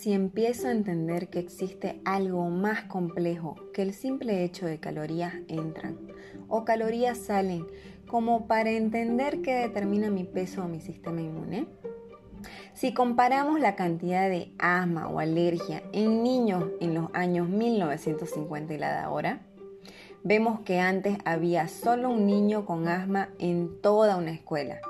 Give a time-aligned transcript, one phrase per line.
[0.00, 5.34] si empiezo a entender que existe algo más complejo que el simple hecho de calorías
[5.46, 5.98] entran
[6.48, 7.66] o calorías salen,
[8.08, 11.66] como para entender qué determina mi peso o mi sistema inmune?
[12.72, 18.78] Si comparamos la cantidad de asma o alergia en niños en los años 1950 y
[18.78, 19.40] la de ahora,
[20.24, 24.80] vemos que antes había solo un niño con asma en toda una escuela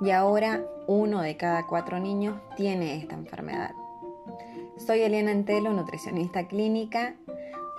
[0.00, 3.72] y ahora uno de cada cuatro niños tiene esta enfermedad.
[4.86, 7.14] Soy Eliana Antelo, nutricionista clínica.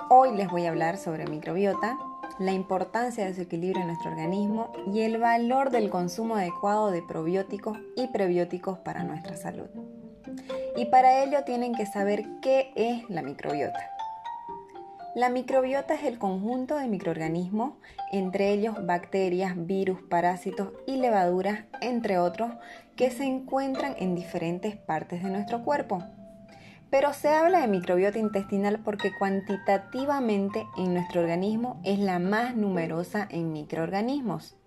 [0.09, 1.97] Hoy les voy a hablar sobre microbiota,
[2.37, 7.01] la importancia de su equilibrio en nuestro organismo y el valor del consumo adecuado de
[7.01, 9.67] probióticos y prebióticos para nuestra salud.
[10.77, 13.89] Y para ello tienen que saber qué es la microbiota.
[15.15, 17.73] La microbiota es el conjunto de microorganismos,
[18.11, 22.51] entre ellos bacterias, virus, parásitos y levaduras, entre otros,
[22.95, 26.03] que se encuentran en diferentes partes de nuestro cuerpo.
[26.91, 33.27] Pero se habla de microbiota intestinal porque cuantitativamente en nuestro organismo es la más numerosa
[33.31, 34.57] en microorganismos.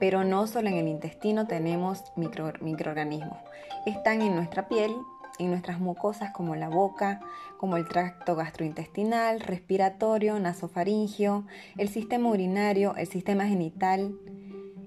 [0.00, 3.38] Pero no solo en el intestino tenemos microorganismos.
[3.86, 4.90] Están en nuestra piel,
[5.38, 7.20] en nuestras mucosas como la boca,
[7.56, 14.18] como el tracto gastrointestinal, respiratorio, nasofaringio, el sistema urinario, el sistema genital.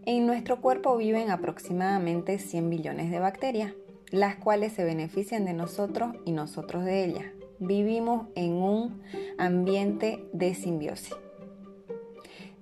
[0.05, 3.71] En nuestro cuerpo viven aproximadamente 100 billones de bacterias
[4.11, 7.25] las cuales se benefician de nosotros y nosotros de ellas.
[7.59, 9.01] Vivimos en un
[9.37, 11.15] ambiente de simbiosis.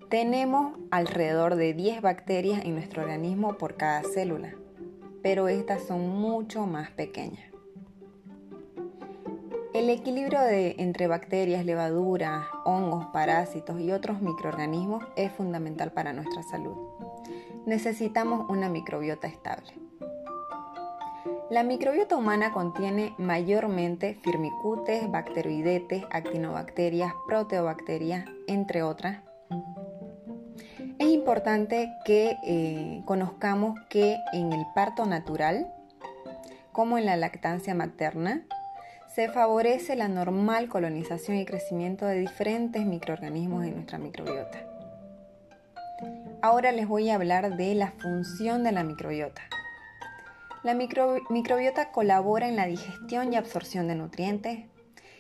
[0.10, 4.56] Tenemos alrededor de 10 bacterias en nuestro organismo por cada célula,
[5.22, 7.50] pero estas son mucho más pequeñas.
[9.74, 16.76] El equilibrio entre bacterias, levaduras, hongos, parásitos y otros microorganismos es fundamental para nuestra salud.
[17.66, 19.89] Necesitamos una microbiota estable.
[21.50, 29.18] La microbiota humana contiene mayormente firmicutes, bacteroidetes, actinobacterias, proteobacterias, entre otras.
[31.00, 35.74] Es importante que eh, conozcamos que en el parto natural,
[36.72, 38.44] como en la lactancia materna,
[39.08, 44.60] se favorece la normal colonización y crecimiento de diferentes microorganismos en nuestra microbiota.
[46.44, 49.42] Ahora les voy a hablar de la función de la microbiota.
[50.62, 54.66] La microbiota colabora en la digestión y absorción de nutrientes,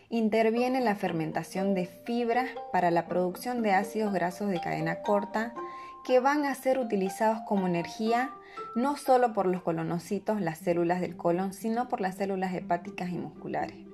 [0.10, 5.54] interviene en la fermentación de fibras para la producción de ácidos grasos de cadena corta
[6.04, 8.32] que van a ser utilizados como energía
[8.76, 13.18] no solo por los colonocitos, las células del colon, sino por las células hepáticas y
[13.18, 13.89] musculares.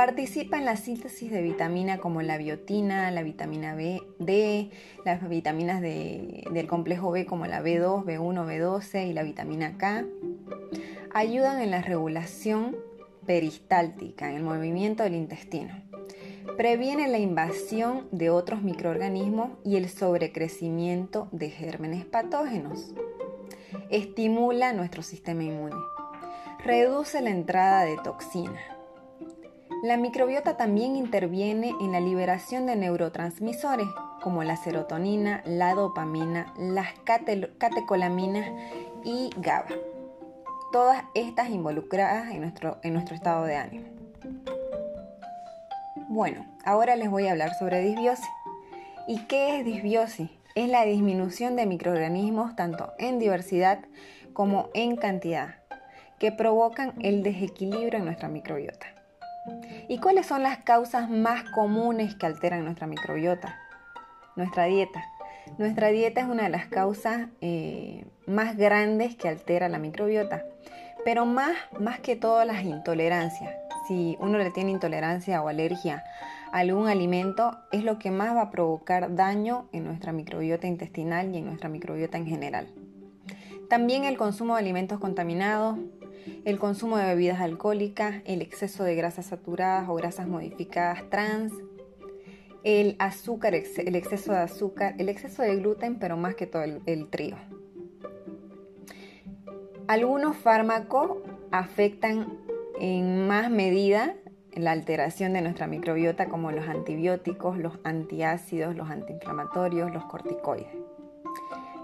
[0.00, 4.70] Participa en la síntesis de vitamina como la biotina, la vitamina B, D,
[5.04, 10.06] las vitaminas del complejo B como la B2, B1, B12 y la vitamina K.
[11.12, 12.78] Ayudan en la regulación
[13.26, 15.74] peristáltica, en el movimiento del intestino.
[16.56, 22.94] Previene la invasión de otros microorganismos y el sobrecrecimiento de gérmenes patógenos.
[23.90, 25.76] Estimula nuestro sistema inmune.
[26.64, 28.79] Reduce la entrada de toxinas
[29.82, 33.88] la microbiota también interviene en la liberación de neurotransmisores
[34.22, 36.88] como la serotonina, la dopamina, las
[37.58, 38.46] catecolaminas
[39.04, 39.70] y GABA.
[40.70, 43.86] Todas estas involucradas en nuestro, nuestro estado de ánimo.
[46.08, 48.28] Bueno, ahora les voy a hablar sobre disbiosis.
[49.08, 50.30] ¿Y qué es disbiosis?
[50.54, 53.80] Es la disminución de microorganismos tanto en diversidad
[54.34, 55.54] como en cantidad
[56.18, 58.99] que provocan el desequilibrio en nuestra microbiota.
[59.88, 63.58] ¿Y cuáles son las causas más comunes que alteran nuestra microbiota?
[64.36, 65.02] Nuestra dieta.
[65.58, 70.44] Nuestra dieta es una de las causas eh, más grandes que altera la microbiota,
[71.04, 73.54] pero más, más que todo las intolerancias.
[73.88, 76.04] Si uno le tiene intolerancia o alergia
[76.52, 81.34] a algún alimento, es lo que más va a provocar daño en nuestra microbiota intestinal
[81.34, 82.68] y en nuestra microbiota en general.
[83.68, 85.78] También el consumo de alimentos contaminados,
[86.44, 91.52] el consumo de bebidas alcohólicas, el exceso de grasas saturadas o grasas modificadas trans,
[92.62, 96.82] el azúcar, el exceso de azúcar, el exceso de gluten, pero más que todo el,
[96.86, 97.38] el trigo.
[99.86, 101.18] Algunos fármacos
[101.50, 102.38] afectan
[102.78, 104.14] en más medida
[104.54, 110.68] la alteración de nuestra microbiota como los antibióticos, los antiácidos, los antiinflamatorios, los corticoides.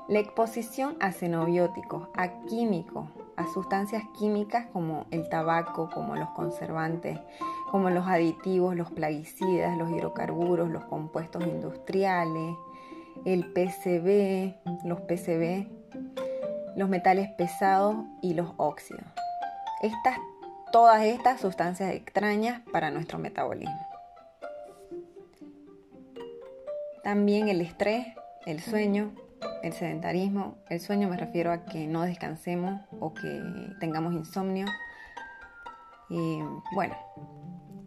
[0.08, 7.18] La exposición a xenobióticos, a químicos, a sustancias químicas como el tabaco, como los conservantes,
[7.70, 12.56] como los aditivos, los plaguicidas, los hidrocarburos, los compuestos industriales,
[13.24, 14.54] el PCB,
[14.84, 15.66] los PCB,
[16.76, 19.04] los metales pesados y los óxidos.
[19.82, 20.18] Estas,
[20.72, 23.86] todas estas sustancias extrañas para nuestro metabolismo.
[27.02, 28.06] También el estrés,
[28.46, 29.12] el sueño,
[29.62, 30.56] el sedentarismo.
[30.68, 33.42] El sueño me refiero a que no descansemos o que
[33.80, 34.66] tengamos insomnio.
[36.08, 36.40] Y
[36.74, 36.94] bueno,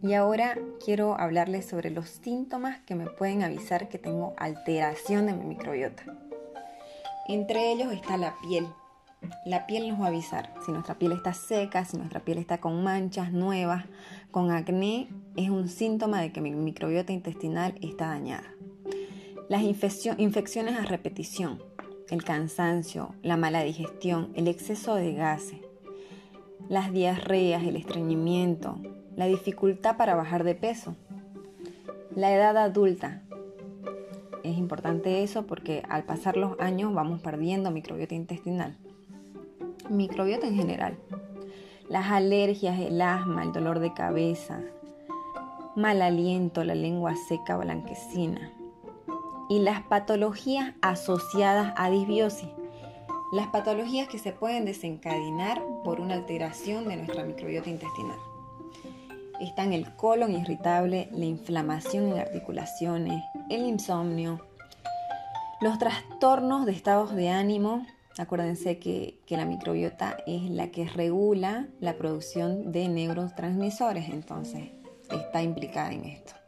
[0.02, 5.34] y ahora quiero hablarles sobre los síntomas que me pueden avisar que tengo alteración de
[5.34, 6.04] mi microbiota.
[7.28, 8.66] Entre ellos está la piel.
[9.44, 12.58] La piel nos va a avisar si nuestra piel está seca, si nuestra piel está
[12.58, 13.84] con manchas nuevas,
[14.30, 18.54] con acné, es un síntoma de que mi microbiota intestinal está dañada.
[19.50, 21.60] Las infecciones a repetición,
[22.08, 25.58] el cansancio, la mala digestión, el exceso de gases,
[26.68, 28.78] las diarreas, el estreñimiento,
[29.16, 30.94] la dificultad para bajar de peso,
[32.14, 33.24] la edad adulta.
[34.44, 38.76] Es importante eso porque al pasar los años vamos perdiendo microbiota intestinal.
[39.88, 40.96] Microbiota en general.
[41.88, 44.60] Las alergias, el asma, el dolor de cabeza,
[45.74, 48.52] mal aliento, la lengua seca blanquecina.
[49.50, 52.48] Y las patologías asociadas a disbiosis.
[53.32, 58.16] Las patologías que se pueden desencadenar por una alteración de nuestra microbiota intestinal
[59.40, 64.40] están el colon irritable, la inflamación en articulaciones, el insomnio,
[65.60, 67.86] los trastornos de estados de ánimo.
[68.18, 74.72] Acuérdense que, que, la microbiota es la que regula la producción de neurotransmisores, entonces
[75.10, 76.39] está implicada en esto.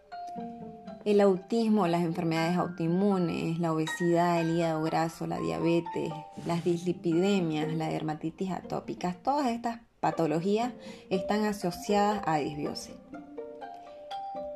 [1.05, 6.13] El autismo, las enfermedades autoinmunes, la obesidad, el hígado graso, la diabetes,
[6.47, 10.73] las dislipidemias, la dermatitis atópicas, todas estas patologías
[11.11, 12.95] están asociadas a disbiosis.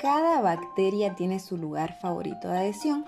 [0.00, 3.04] Cada bacteria tiene su lugar favorito de adhesión.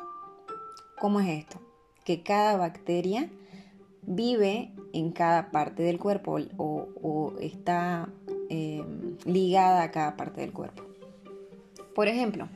[0.98, 1.60] ¿Cómo es esto?
[2.04, 3.30] Que cada bacteria
[4.02, 8.08] vive en cada parte del cuerpo o, está
[8.50, 8.84] eh,
[9.26, 10.82] ligada a cada parte del cuerpo.
[11.94, 12.48] Por ejemplo,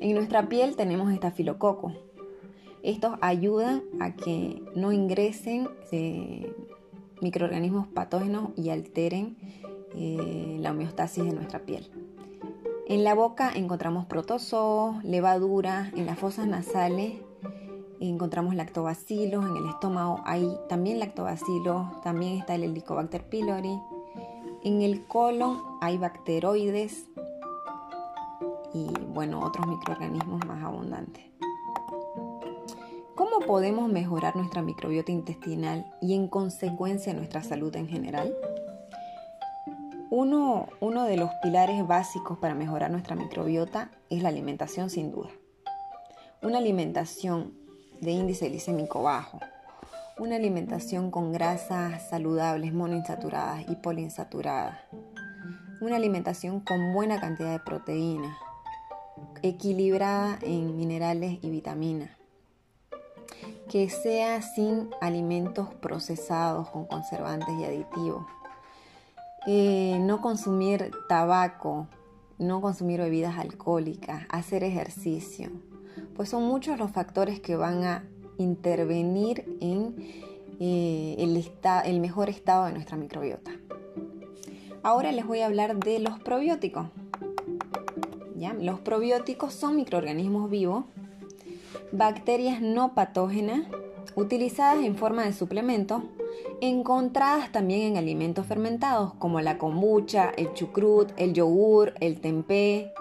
[0.00, 1.92] en nuestra piel tenemos estafilococo.
[2.82, 6.54] Estos ayudan a que no ingresen eh,
[7.20, 9.36] microorganismos patógenos y alteren
[9.94, 11.90] eh, la homeostasis de nuestra piel.
[12.86, 17.14] En la boca encontramos protozoos, levadura, en las fosas nasales
[18.00, 23.78] encontramos lactobacilos, en el estómago hay también lactobacilos, también está el Helicobacter pylori.
[24.62, 27.06] En el colon hay bacteroides
[29.12, 31.24] bueno, otros microorganismos más abundantes.
[33.14, 38.34] ¿Cómo podemos mejorar nuestra microbiota intestinal y en consecuencia nuestra salud en general?
[40.10, 45.30] Uno, uno, de los pilares básicos para mejorar nuestra microbiota es la alimentación sin duda.
[46.42, 47.52] Una alimentación
[48.00, 49.40] de índice glicémico bajo,
[50.18, 54.78] una alimentación con grasas saludables monoinsaturadas y poliinsaturadas,
[55.80, 58.36] una alimentación con buena cantidad de proteínas,
[59.42, 62.10] equilibrada en minerales y vitaminas,
[63.68, 68.24] que sea sin alimentos procesados con conservantes y aditivos.
[69.46, 71.86] Eh, no consumir tabaco,
[72.38, 75.50] no consumir bebidas alcohólicas, hacer ejercicio,
[76.14, 78.04] pues son muchos los factores que van a
[78.38, 79.94] intervenir en
[80.60, 81.44] eh, el,
[81.84, 83.52] el mejor estado de nuestra microbiota.
[84.82, 86.88] Ahora les voy a hablar de los probióticos.
[88.60, 90.84] Los probióticos son microorganismos vivos
[91.92, 93.62] bacterias no patógenas
[94.14, 96.02] utilizadas en forma de suplemento,
[96.60, 102.92] encontradas también en alimentos fermentados como la kombucha, el chucrut, el yogur, el tempeh.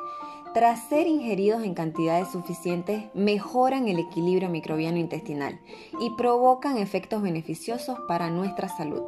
[0.54, 5.60] Tras ser ingeridos en cantidades suficientes, mejoran el equilibrio microbiano intestinal
[6.00, 9.04] y provocan efectos beneficiosos para nuestra salud.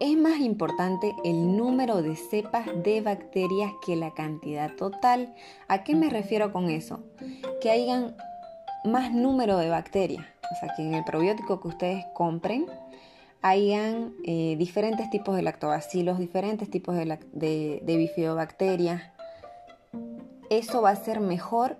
[0.00, 5.34] Es más importante el número de cepas de bacterias que la cantidad total.
[5.68, 7.00] ¿A qué me refiero con eso?
[7.60, 8.16] Que hayan
[8.82, 10.24] más número de bacterias.
[10.50, 12.64] O sea, que en el probiótico que ustedes compren
[13.42, 19.02] hayan eh, diferentes tipos de lactobacilos, diferentes tipos de, bifidobacterias.
[20.48, 21.76] Eso va a ser mejor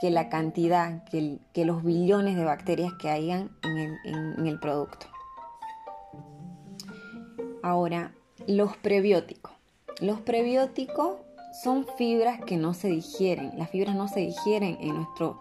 [0.00, 5.06] que la cantidad, que, los billones de bacterias que hayan en el producto.
[7.62, 8.12] Ahora,
[8.46, 9.52] los prebióticos.
[10.00, 11.16] Los prebióticos
[11.62, 13.52] son fibras que no se digieren.
[13.58, 15.38] Las fibras no se digieren en nuestro,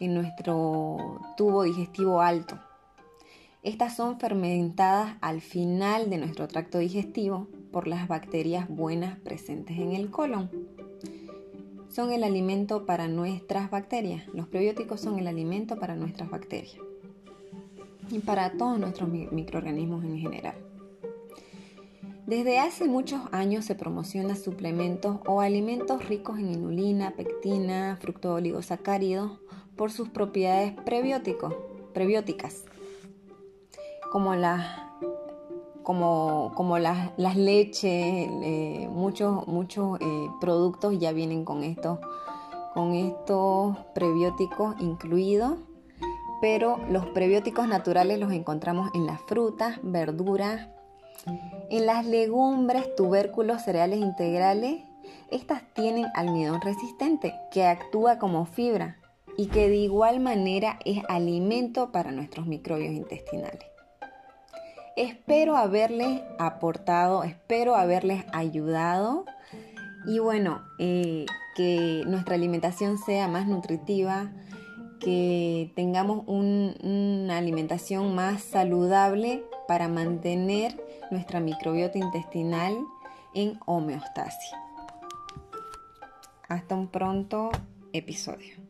[0.00, 2.58] en nuestro tubo digestivo alto.
[3.62, 9.92] Estas son fermentadas al final de nuestro tracto digestivo por las bacterias buenas presentes en
[9.92, 10.50] el colon.
[11.90, 14.26] Son el alimento para nuestras bacterias.
[14.32, 16.76] Los prebióticos son el alimento para nuestras bacterias
[18.10, 20.69] y para todos nuestros microorganismos en general.
[22.30, 29.40] Desde hace muchos años se promociona suplementos o alimentos ricos en inulina, pectina, fructooligosacáridos
[29.74, 32.64] por sus propiedades prebióticas,
[34.12, 34.64] como las
[35.82, 41.98] como, como las, leches, eh, muchos, muchos eh, productos ya vienen con estos,
[42.74, 45.58] con estos prebióticos incluidos,
[46.40, 50.68] pero los prebióticos naturales los encontramos en las frutas, verduras,
[51.26, 54.82] en las legumbres, tubérculos, cereales integrales.
[55.30, 58.96] Estas tienen almidón resistente que actúa como fibra
[59.36, 63.64] y que de igual manera es alimento para nuestros microbios intestinales.
[64.96, 69.24] Espero haberles aportado, espero haberles ayudado
[70.06, 74.30] y bueno, eh, que nuestra alimentación sea más nutritiva,
[75.00, 80.80] que tengamos una alimentación más saludable para mantener
[81.10, 82.76] nuestra microbiota intestinal
[83.34, 84.52] en homeostasis.
[86.48, 87.50] Hasta un pronto
[87.92, 88.69] episodio.